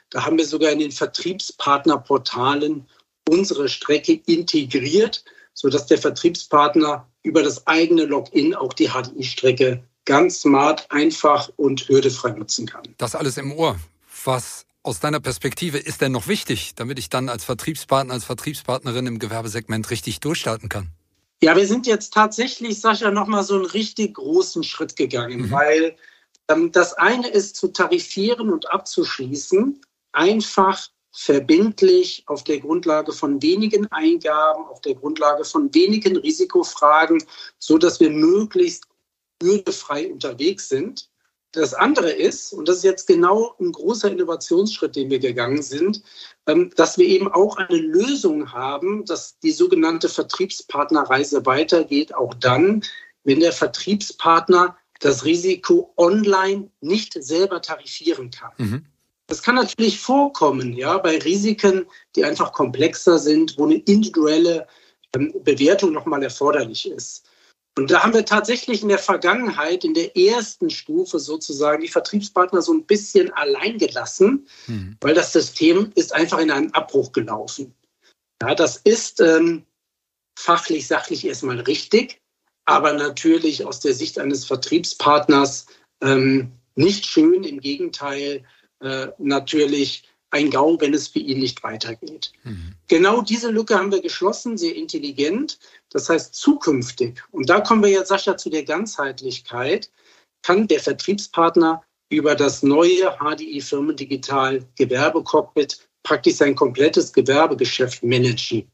Da 0.10 0.26
haben 0.26 0.38
wir 0.38 0.46
sogar 0.46 0.72
in 0.72 0.80
den 0.80 0.92
Vertriebspartnerportalen 0.92 2.86
unsere 3.30 3.70
Strecke 3.70 4.20
integriert, 4.26 5.24
sodass 5.54 5.86
der 5.86 6.00
Vertriebspartner 6.00 7.08
über 7.24 7.44
das 7.44 7.66
eigene 7.66 8.06
Login 8.06 8.54
auch 8.54 8.74
die 8.74 8.90
HDI-Strecke 8.90 9.82
ganz 10.04 10.42
smart, 10.42 10.86
einfach 10.90 11.50
und 11.56 11.88
hürdefrei 11.88 12.32
nutzen 12.32 12.68
kann. 12.68 12.84
Das 12.98 13.16
alles 13.16 13.38
im 13.38 13.54
Ohr. 13.54 13.80
Was 14.26 14.66
aus 14.84 15.00
deiner 15.00 15.22
Perspektive 15.22 15.78
ist 15.78 16.02
denn 16.02 16.12
noch 16.12 16.28
wichtig, 16.28 16.74
damit 16.76 17.00
ich 17.00 17.10
dann 17.10 17.30
als 17.30 17.46
Vertriebspartner, 17.46 18.14
als 18.14 18.26
Vertriebspartnerin 18.26 19.08
im 19.08 19.20
Gewerbesegment 19.20 19.90
richtig 19.92 20.20
durchstarten 20.20 20.68
kann? 20.68 20.90
Ja, 21.42 21.56
wir 21.56 21.66
sind 21.66 21.88
jetzt 21.88 22.14
tatsächlich, 22.14 22.80
Sascha, 22.82 23.12
nochmal 23.12 23.44
so 23.44 23.56
einen 23.56 23.66
richtig 23.66 24.16
großen 24.16 24.64
Schritt 24.64 24.96
gegangen, 24.96 25.44
mhm. 25.44 25.52
weil 25.52 25.96
ähm, 26.50 26.72
das 26.72 26.94
eine 26.94 27.30
ist 27.30 27.56
zu 27.56 27.70
tarifieren 27.70 28.50
und 28.50 28.70
abzuschließen, 28.72 29.82
einfach 30.12 30.90
verbindlich 31.12 32.24
auf 32.28 32.44
der 32.44 32.60
Grundlage 32.60 33.14
von 33.14 33.42
wenigen 33.42 33.88
Eingaben, 33.92 34.66
auf 34.66 34.82
der 34.82 34.96
Grundlage 34.96 35.44
von 35.44 35.74
wenigen 35.74 36.18
Risikofragen, 36.18 37.24
so 37.58 37.78
dass 37.78 38.00
wir 38.00 38.10
möglichst 38.10 38.86
bürdefrei 39.40 40.12
unterwegs 40.12 40.70
sind. 40.70 41.10
Das 41.52 41.74
andere 41.74 42.12
ist, 42.12 42.54
und 42.54 42.68
das 42.68 42.78
ist 42.78 42.84
jetzt 42.84 43.08
genau 43.08 43.56
ein 43.60 43.72
großer 43.72 44.12
Innovationsschritt, 44.12 44.96
den 44.96 45.10
wir 45.10 45.20
gegangen 45.20 45.64
sind, 45.64 46.04
ähm, 46.46 46.72
dass 46.76 46.98
wir 46.98 47.08
eben 47.08 47.32
auch 47.32 47.58
eine 47.58 47.78
Lösung 47.78 48.52
haben, 48.54 49.04
dass 49.06 49.40
die 49.40 49.52
sogenannte 49.52 50.10
Vertriebspartnerreise 50.10 51.46
weitergeht, 51.46 52.14
auch 52.14 52.36
dann, 52.36 52.84
wenn 53.24 53.40
der 53.40 53.52
Vertriebspartner 53.52 54.78
das 55.00 55.26
Risiko 55.26 55.92
online 55.98 56.70
nicht 56.82 57.14
selber 57.24 57.62
tarifieren 57.62 58.30
kann. 58.30 58.52
Mhm. 58.58 58.86
Das 59.28 59.42
kann 59.42 59.56
natürlich 59.56 60.00
vorkommen, 60.00 60.74
ja, 60.74 60.98
bei 60.98 61.18
Risiken, 61.20 61.86
die 62.16 62.26
einfach 62.26 62.52
komplexer 62.52 63.18
sind, 63.20 63.58
wo 63.58 63.66
eine 63.66 63.78
individuelle 63.78 64.68
ähm, 65.16 65.34
Bewertung 65.44 65.94
nochmal 65.94 66.22
erforderlich 66.24 66.90
ist. 66.90 67.26
Und 67.78 67.92
da 67.92 68.04
haben 68.04 68.14
wir 68.14 68.26
tatsächlich 68.26 68.82
in 68.82 68.90
der 68.90 69.00
Vergangenheit, 69.00 69.86
in 69.86 69.94
der 69.94 70.18
ersten 70.18 70.70
Stufe 70.70 71.20
sozusagen, 71.20 71.82
die 71.82 71.88
Vertriebspartner 71.88 72.62
so 72.62 72.74
ein 72.74 72.86
bisschen 72.86 73.32
allein 73.32 73.78
gelassen, 73.78 74.48
mhm. 74.68 74.98
weil 75.00 75.14
das 75.14 75.32
System 75.32 75.92
ist 75.96 76.14
einfach 76.14 76.40
in 76.40 76.52
einen 76.52 76.74
Abbruch 76.74 77.12
gelaufen. 77.12 77.74
Ja, 78.42 78.56
das 78.56 78.78
ist 78.78 79.22
ähm, 79.22 79.66
fachlich, 80.38 80.88
sachlich 80.88 81.26
erstmal 81.26 81.60
richtig, 81.62 82.22
aber 82.66 82.94
natürlich 82.94 83.66
aus 83.66 83.80
der 83.80 83.94
Sicht 83.94 84.20
eines 84.20 84.46
Vertriebspartners 84.46 85.68
ähm, 86.02 86.52
nicht 86.76 87.06
schön. 87.06 87.44
Im 87.44 87.60
Gegenteil, 87.60 88.46
äh, 88.82 89.08
natürlich 89.18 90.09
ein 90.32 90.50
GAU, 90.50 90.80
wenn 90.80 90.94
es 90.94 91.08
für 91.08 91.20
ihn 91.20 91.40
nicht 91.40 91.64
weitergeht. 91.64 92.32
Mhm. 92.44 92.76
Genau 92.88 93.22
diese 93.22 93.50
Lücke 93.50 93.78
haben 93.78 93.92
wir 93.92 94.02
geschlossen, 94.02 94.58
sehr 94.58 94.76
intelligent. 94.76 95.60
Das 95.90 96.10
heißt, 96.10 96.36
zukünftig, 96.36 97.24
und 97.32 97.50
da 97.50 97.62
kommen 97.62 97.84
wir 97.84 97.90
jetzt, 97.90 98.10
Sascha, 98.10 98.38
zu 98.38 98.50
der 98.50 98.64
Ganzheitlichkeit, 98.64 99.90
kann 100.42 100.68
der 100.68 100.80
Vertriebspartner 100.80 101.84
über 102.10 102.36
das 102.36 102.64
neue 102.64 103.18
HDI 103.20 103.62
Firmendigital 103.62 104.66
Gewerbecockpit 104.76 105.90
praktisch 106.04 106.36
sein 106.36 106.56
komplettes 106.56 107.14
Gewerbegeschäft 107.14 108.04
managen. 108.04 108.72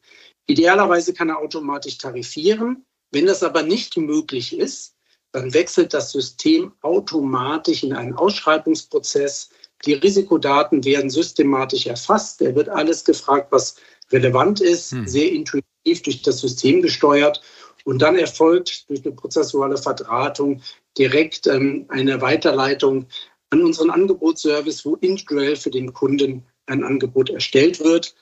Idealerweise 0.47 1.13
kann 1.13 1.29
er 1.29 1.39
automatisch 1.39 1.97
tarifieren. 1.97 2.85
Wenn 3.11 3.25
das 3.25 3.43
aber 3.43 3.63
nicht 3.63 3.97
möglich 3.97 4.57
ist, 4.57 4.95
dann 5.31 5.53
wechselt 5.53 5.93
das 5.93 6.11
System 6.11 6.71
automatisch 6.81 7.83
in 7.83 7.93
einen 7.93 8.13
Ausschreibungsprozess, 8.13 9.49
die 9.85 9.93
Risikodaten 9.93 10.83
werden 10.83 11.09
systematisch 11.09 11.85
erfasst. 11.87 12.41
Er 12.41 12.55
wird 12.55 12.69
alles 12.69 13.03
gefragt, 13.03 13.47
was 13.51 13.75
relevant 14.11 14.61
ist, 14.61 14.91
hm. 14.91 15.07
sehr 15.07 15.31
intuitiv 15.31 16.01
durch 16.03 16.21
das 16.21 16.39
System 16.39 16.81
gesteuert. 16.81 17.41
Und 17.83 18.01
dann 18.01 18.17
erfolgt 18.17 18.89
durch 18.89 19.05
eine 19.05 19.13
prozessuale 19.13 19.77
Verdrahtung 19.77 20.61
direkt 20.97 21.45
ähm, 21.47 21.85
eine 21.89 22.21
Weiterleitung 22.21 23.05
an 23.51 23.63
unseren 23.63 23.91
Angebotsservice, 23.91 24.85
wo 24.85 24.95
individuell 24.95 25.55
für 25.55 25.69
den 25.69 25.93
Kunden 25.93 26.45
ein 26.65 26.83
Angebot 26.83 27.29
erstellt 27.29 27.83
wird, 27.83 28.15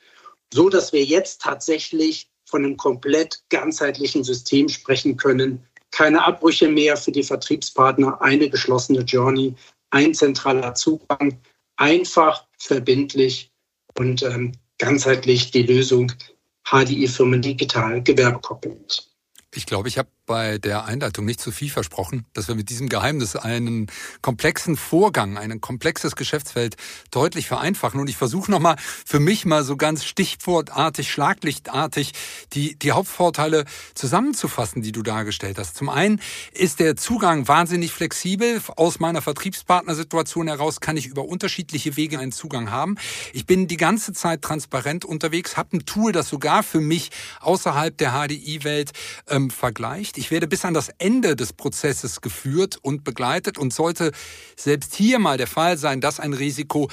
so 0.54 0.70
dass 0.70 0.92
wir 0.92 1.04
jetzt 1.04 1.42
tatsächlich 1.42 2.30
von 2.46 2.66
einem 2.66 2.78
komplett 2.78 3.42
ganzheitlichen 3.50 4.24
System 4.24 4.68
sprechen 4.68 5.16
können. 5.16 5.66
Keine 5.92 6.26
Abbrüche 6.26 6.68
mehr 6.68 6.98
für 6.98 7.12
die 7.12 7.24
Vertriebspartner, 7.24 8.22
eine 8.22 8.50
geschlossene 8.50 9.02
Journey, 9.02 9.56
ein 9.94 10.14
zentraler 10.14 10.74
Zugang, 10.74 11.40
einfach, 11.78 12.48
verbindlich 12.58 13.52
und 13.98 14.24
ähm, 14.24 14.54
ganzheitlich 14.80 15.52
die 15.52 15.64
Lösung 15.64 16.12
HDI-Firmen 16.66 17.42
digital 17.42 18.02
Gewerbecockpit. 18.02 19.08
Ich 19.54 19.66
glaube, 19.68 19.88
ich 19.88 20.00
habe 20.00 20.10
bei 20.26 20.58
der 20.58 20.86
Einleitung 20.86 21.26
nicht 21.26 21.42
zu 21.42 21.52
viel 21.52 21.70
versprochen, 21.70 22.26
dass 22.34 22.48
wir 22.48 22.56
mit 22.56 22.70
diesem 22.70 22.88
Geheimnis 22.88 23.36
einen 23.36 23.88
komplexen 24.22 24.78
Vorgang, 24.78 25.38
ein 25.38 25.60
komplexes 25.60 26.16
Geschäftsfeld 26.16 26.78
deutlich 27.12 27.48
vereinfachen. 27.48 28.00
Und 28.00 28.10
ich 28.10 28.16
versuche 28.16 28.50
nochmal 28.50 28.78
für 29.06 29.20
mich 29.20 29.46
mal 29.46 29.64
so 29.64 29.76
ganz 29.76 30.06
stichwortartig, 30.06 31.12
schlaglichtartig 31.12 32.14
die, 32.54 32.76
die 32.76 32.92
Hauptvorteile 32.94 33.66
zusammenzufassen, 33.96 34.82
die 34.82 34.94
du 34.94 35.04
dargestellt 35.04 35.58
hast. 35.60 35.76
Zum 35.76 35.90
einen 35.90 36.22
ist 36.54 36.80
der 36.80 36.96
Zugang 36.96 37.48
wahnsinnig 37.48 37.92
flexibel. 37.92 38.62
Aus 38.78 39.00
meiner 39.00 39.22
Vertriebspartnersituation 39.22 40.48
heraus 40.48 40.80
kann 40.80 40.96
ich 40.96 41.08
über 41.08 41.26
unterschiedliche 41.26 41.98
Wege 41.98 42.20
einen 42.20 42.32
Zugang 42.32 42.72
haben. 42.72 42.96
Ich 43.34 43.46
bin 43.46 43.68
die 43.68 43.78
ganze 43.78 44.14
Zeit 44.14 44.42
transparent 44.42 45.04
unterwegs, 45.04 45.58
habe 45.58 45.78
ein 45.78 45.86
Tool, 45.86 46.14
das 46.14 46.30
sogar 46.30 46.64
für 46.64 46.80
mich 46.80 47.12
außerhalb 47.42 47.98
der 47.98 48.12
HDI-Welt 48.12 48.92
ähm, 49.28 49.50
vergleicht 49.50 50.13
nicht. 50.18 50.26
Ich 50.26 50.32
werde 50.32 50.48
bis 50.48 50.66
an 50.66 50.74
das 50.74 50.90
Ende 50.98 51.36
des 51.36 51.54
Prozesses 51.54 52.22
geführt 52.22 52.78
und 52.82 53.04
begleitet 53.04 53.58
und 53.58 53.74
sollte 53.74 54.12
selbst 54.56 54.96
hier 54.96 55.20
mal 55.20 55.38
der 55.38 55.48
Fall 55.48 55.78
sein, 55.78 56.02
dass 56.02 56.20
ein 56.20 56.34
Risiko 56.34 56.90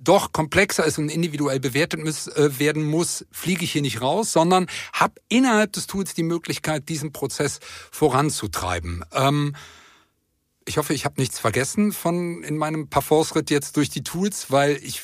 doch 0.00 0.32
komplexer 0.32 0.84
ist 0.84 0.98
und 0.98 1.08
individuell 1.08 1.58
bewertet 1.58 2.04
muss, 2.04 2.28
äh, 2.28 2.58
werden 2.58 2.84
muss, 2.84 3.26
fliege 3.32 3.64
ich 3.64 3.72
hier 3.72 3.82
nicht 3.82 4.00
raus, 4.00 4.32
sondern 4.32 4.66
habe 4.92 5.14
innerhalb 5.28 5.72
des 5.72 5.88
Tools 5.88 6.14
die 6.14 6.22
Möglichkeit, 6.22 6.88
diesen 6.88 7.12
Prozess 7.12 7.58
voranzutreiben. 7.90 9.04
Ähm, 9.12 9.56
ich 10.66 10.76
hoffe, 10.76 10.94
ich 10.94 11.04
habe 11.04 11.20
nichts 11.20 11.38
vergessen 11.40 11.92
von 11.92 12.44
in 12.44 12.58
meinem 12.58 12.88
Parforce-Ritt 12.88 13.50
jetzt 13.50 13.76
durch 13.76 13.88
die 13.88 14.04
Tools, 14.04 14.50
weil 14.50 14.78
ich 14.82 15.02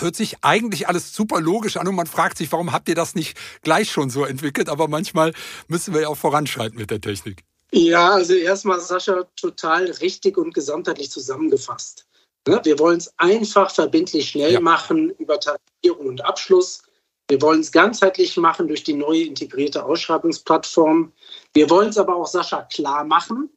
hört 0.00 0.16
sich 0.16 0.36
eigentlich 0.42 0.88
alles 0.88 1.14
super 1.14 1.40
logisch 1.40 1.76
an 1.76 1.88
und 1.88 1.94
man 1.94 2.06
fragt 2.06 2.38
sich, 2.38 2.50
warum 2.52 2.72
habt 2.72 2.88
ihr 2.88 2.94
das 2.94 3.14
nicht 3.14 3.36
gleich 3.62 3.90
schon 3.90 4.10
so 4.10 4.24
entwickelt? 4.24 4.68
Aber 4.68 4.88
manchmal 4.88 5.32
müssen 5.68 5.94
wir 5.94 6.02
ja 6.02 6.08
auch 6.08 6.16
voranschreiten 6.16 6.78
mit 6.78 6.90
der 6.90 7.00
Technik. 7.00 7.42
Ja, 7.72 8.10
also 8.10 8.34
erstmal, 8.34 8.80
Sascha, 8.80 9.24
total 9.36 9.90
richtig 9.90 10.38
und 10.38 10.54
gesamtheitlich 10.54 11.10
zusammengefasst. 11.10 12.06
Ne, 12.46 12.60
wir 12.62 12.78
wollen 12.78 12.98
es 12.98 13.12
einfach 13.18 13.72
verbindlich 13.72 14.30
schnell 14.30 14.52
ja. 14.52 14.60
machen 14.60 15.10
über 15.18 15.40
Tarifierung 15.40 16.06
und 16.06 16.24
Abschluss. 16.24 16.82
Wir 17.28 17.42
wollen 17.42 17.60
es 17.60 17.72
ganzheitlich 17.72 18.36
machen 18.36 18.68
durch 18.68 18.84
die 18.84 18.94
neue 18.94 19.24
integrierte 19.24 19.84
Ausschreibungsplattform. 19.84 21.12
Wir 21.54 21.68
wollen 21.70 21.88
es 21.88 21.98
aber 21.98 22.14
auch, 22.14 22.26
Sascha, 22.26 22.62
klar 22.62 23.04
machen. 23.04 23.50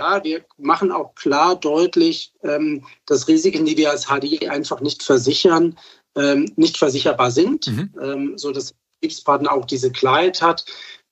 Ja, 0.00 0.22
wir 0.22 0.44
machen 0.58 0.92
auch 0.92 1.14
klar 1.14 1.58
deutlich, 1.58 2.32
ähm, 2.42 2.84
dass 3.06 3.28
Risiken, 3.28 3.64
die 3.64 3.76
wir 3.76 3.90
als 3.90 4.06
HDI 4.06 4.48
einfach 4.48 4.80
nicht 4.80 5.02
versichern, 5.02 5.78
ähm, 6.16 6.52
nicht 6.56 6.76
versicherbar 6.76 7.30
sind, 7.30 7.66
mhm. 7.68 7.94
ähm, 8.00 8.38
so 8.38 8.52
dass 8.52 8.68
der 8.68 8.76
Betriebspartner 9.00 9.52
auch 9.52 9.64
diese 9.64 9.90
Klarheit 9.90 10.42
hat. 10.42 10.66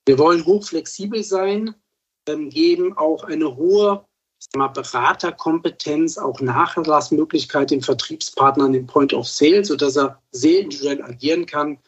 Wir 0.06 0.18
wollen 0.18 0.44
hochflexibel 0.44 1.22
sein, 1.24 1.74
geben 2.26 2.96
auch 2.96 3.24
eine 3.24 3.56
hohe 3.56 4.04
mal, 4.54 4.68
Beraterkompetenz, 4.68 6.18
auch 6.18 6.40
Nachlassmöglichkeit 6.40 7.70
dem 7.70 7.82
Vertriebspartner 7.82 8.64
an 8.64 8.72
den 8.72 8.86
Point 8.86 9.12
of 9.12 9.26
Sale, 9.26 9.64
sodass 9.64 9.96
er 9.96 10.22
sehr 10.32 10.60
individuell 10.60 11.02
agieren 11.02 11.46
kann. 11.46 11.78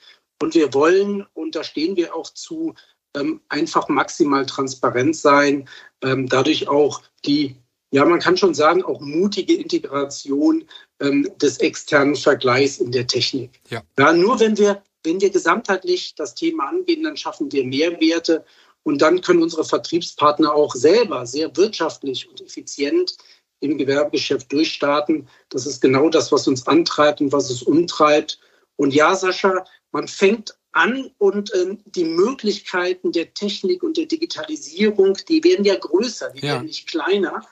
Und 0.43 0.55
wir 0.55 0.73
wollen, 0.75 1.27
und 1.35 1.55
da 1.55 1.65
stehen 1.65 1.97
wir 1.97 2.15
auch 2.15 2.29
zu, 2.31 2.75
einfach 3.49 3.89
maximal 3.89 4.47
transparent 4.47 5.17
sein, 5.17 5.69
ähm, 6.03 6.29
dadurch 6.29 6.69
auch 6.69 7.03
die, 7.25 7.57
ja, 7.91 8.05
man 8.05 8.21
kann 8.21 8.37
schon 8.37 8.55
sagen, 8.55 8.83
auch 8.85 9.01
mutige 9.01 9.55
Integration 9.55 10.65
ähm, 11.01 11.29
des 11.41 11.59
externen 11.59 12.17
Vergleichs 12.17 12.79
in 12.79 12.93
der 12.93 13.07
Technik. 13.07 13.61
Ja. 13.71 13.83
ja, 13.99 14.13
nur 14.13 14.41
wenn 14.41 14.59
wir, 14.59 14.83
wenn 15.05 15.21
wir 15.21 15.31
gesamtheitlich 15.31 16.15
das 16.15 16.35
Thema 16.35 16.69
angehen, 16.69 17.05
dann 17.05 17.17
schaffen 17.17 17.51
wir 17.53 17.65
Mehrwerte 17.65 18.45
und 18.83 19.03
dann 19.03 19.21
können 19.21 19.43
unsere 19.43 19.65
Vertriebspartner 19.65 20.55
auch 20.55 20.75
selber 20.75 21.27
sehr 21.27 21.57
wirtschaftlich 21.57 22.29
und 22.29 22.41
effizient 22.41 23.17
im 23.61 23.79
Gewerbegeschäft 23.79 24.53
durchstarten. 24.53 25.29
Das 25.49 25.67
ist 25.67 25.81
genau 25.81 26.09
das, 26.09 26.31
was 26.31 26.47
uns 26.47 26.67
antreibt 26.67 27.21
und 27.21 27.33
was 27.33 27.51
es 27.51 27.63
umtreibt. 27.63 28.39
Und 28.77 28.95
ja, 28.95 29.15
Sascha, 29.17 29.65
man 29.93 30.07
fängt 30.07 30.57
an 30.77 31.11
und 31.19 31.53
ähm, 31.55 31.79
die 31.87 32.05
Möglichkeiten 32.05 33.11
der 33.11 33.33
Technik 33.33 33.83
und 33.83 33.97
der 33.97 34.07
Digitalisierung, 34.07 35.17
die 35.29 35.43
werden 35.43 35.65
ja 35.65 35.77
größer, 35.77 36.31
die 36.31 36.47
ja. 36.47 36.53
werden 36.55 36.67
nicht 36.67 36.87
kleiner. 36.87 37.45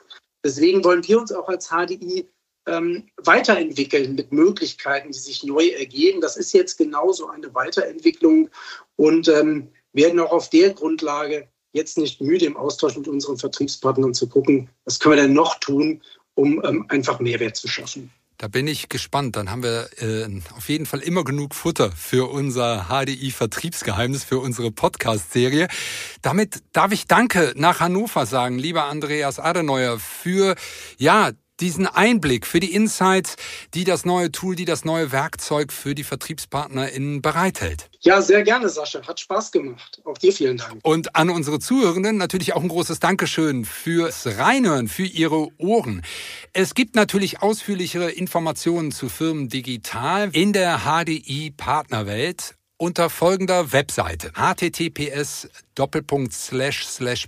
Deswegen 0.43 0.83
wollen 0.83 1.05
wir 1.07 1.19
uns 1.19 1.31
auch 1.31 1.49
als 1.49 1.69
HDI 1.69 2.27
ähm, 2.67 3.07
weiterentwickeln 3.17 4.13
mit 4.13 4.31
Möglichkeiten, 4.31 5.11
die 5.11 5.17
sich 5.17 5.43
neu 5.43 5.69
ergeben. 5.69 6.21
Das 6.21 6.37
ist 6.37 6.53
jetzt 6.53 6.77
genauso 6.77 7.27
eine 7.27 7.53
Weiterentwicklung 7.55 8.49
und 8.95 9.27
ähm, 9.27 9.69
werden 9.93 10.19
auch 10.19 10.31
auf 10.31 10.51
der 10.51 10.73
Grundlage 10.73 11.47
jetzt 11.73 11.97
nicht 11.97 12.21
müde, 12.21 12.45
im 12.45 12.57
Austausch 12.57 12.95
mit 12.95 13.07
unseren 13.07 13.37
Vertriebspartnern 13.37 14.13
zu 14.13 14.29
gucken, 14.29 14.69
was 14.85 14.99
können 14.99 15.15
wir 15.15 15.23
denn 15.23 15.33
noch 15.33 15.59
tun, 15.59 16.01
um 16.35 16.63
ähm, 16.63 16.85
einfach 16.89 17.19
Mehrwert 17.19 17.55
zu 17.55 17.67
schaffen. 17.67 18.11
Da 18.37 18.47
bin 18.47 18.67
ich 18.67 18.89
gespannt. 18.89 19.35
Dann 19.35 19.49
haben 19.49 19.63
wir 19.63 19.89
äh, 19.97 20.27
auf 20.57 20.67
jeden 20.67 20.85
Fall 20.85 20.99
immer 20.99 21.23
genug 21.23 21.55
Futter 21.55 21.91
für 21.91 22.29
unser 22.29 22.87
HDI-Vertriebsgeheimnis, 22.89 24.23
für 24.23 24.39
unsere 24.39 24.71
Podcast-Serie. 24.71 25.67
Damit 26.21 26.61
darf 26.73 26.91
ich 26.91 27.07
Danke 27.07 27.53
nach 27.55 27.79
Hannover 27.79 28.25
sagen, 28.25 28.57
lieber 28.57 28.85
Andreas 28.85 29.39
Adenauer, 29.39 29.99
für 29.99 30.55
ja 30.97 31.31
diesen 31.59 31.87
Einblick, 31.87 32.45
für 32.45 32.59
die 32.59 32.73
Insights, 32.73 33.35
die 33.73 33.83
das 33.83 34.05
neue 34.05 34.31
Tool, 34.31 34.55
die 34.55 34.65
das 34.65 34.85
neue 34.85 35.11
Werkzeug 35.11 35.71
für 35.71 35.95
die 35.95 36.03
VertriebspartnerInnen 36.03 37.21
bereithält. 37.21 37.89
Ja, 38.01 38.21
sehr 38.21 38.43
gerne, 38.43 38.69
Sascha. 38.69 39.05
Hat 39.07 39.19
Spaß 39.19 39.51
gemacht. 39.51 40.01
Auch 40.03 40.17
dir 40.17 40.33
vielen 40.33 40.57
Dank. 40.57 40.79
Und 40.83 41.15
an 41.15 41.29
unsere 41.29 41.59
Zuhörenden 41.59 42.17
natürlich 42.17 42.53
auch 42.53 42.61
ein 42.61 42.67
großes 42.67 42.99
Dankeschön 42.99 43.65
fürs 43.65 44.27
Reinhören, 44.37 44.87
für 44.87 45.05
Ihre 45.05 45.47
Ohren. 45.57 46.01
Es 46.53 46.73
gibt 46.75 46.95
natürlich 46.95 47.41
ausführlichere 47.41 48.11
Informationen 48.11 48.91
zu 48.91 49.09
Firmen 49.09 49.49
digital 49.49 50.29
in 50.33 50.53
der 50.53 50.81
HDI 50.85 51.51
Partnerwelt 51.55 52.55
unter 52.77 53.09
folgender 53.09 53.71
Webseite 53.71 54.31
https 54.35 55.47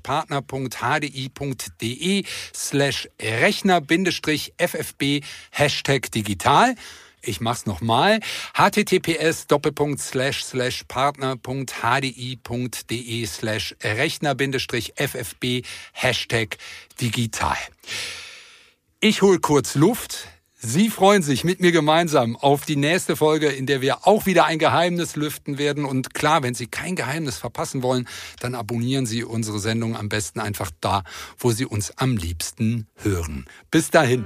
partner.hdi.de 0.03 2.25
slash 2.53 3.09
rechner 3.21 3.81
ffb 4.57 5.23
hashtag 5.51 6.11
digital 6.11 6.75
ich 7.21 7.41
mach's 7.41 7.65
nochmal. 7.65 8.19
https 8.53 9.47
partner.hdi.de 10.87 13.25
slash 13.25 13.75
rechner 13.83 14.35
ffb 14.35 15.65
hashtag 15.93 16.57
digital. 17.01 17.57
Ich 18.99 19.21
hol 19.21 19.39
kurz 19.39 19.75
Luft. 19.75 20.27
Sie 20.59 20.89
freuen 20.89 21.21
sich 21.21 21.43
mit 21.43 21.59
mir 21.59 21.71
gemeinsam 21.71 22.35
auf 22.35 22.65
die 22.65 22.77
nächste 22.77 23.15
Folge, 23.15 23.47
in 23.47 23.67
der 23.67 23.81
wir 23.81 24.07
auch 24.07 24.25
wieder 24.25 24.45
ein 24.45 24.57
Geheimnis 24.57 25.15
lüften 25.15 25.59
werden. 25.59 25.85
Und 25.85 26.15
klar, 26.15 26.41
wenn 26.41 26.55
Sie 26.55 26.65
kein 26.65 26.95
Geheimnis 26.95 27.37
verpassen 27.37 27.83
wollen, 27.83 28.07
dann 28.39 28.55
abonnieren 28.55 29.05
Sie 29.05 29.23
unsere 29.23 29.59
Sendung 29.59 29.95
am 29.95 30.09
besten 30.09 30.39
einfach 30.39 30.71
da, 30.81 31.03
wo 31.37 31.51
Sie 31.51 31.65
uns 31.65 31.95
am 31.97 32.17
liebsten 32.17 32.87
hören. 32.95 33.45
Bis 33.69 33.91
dahin. 33.91 34.25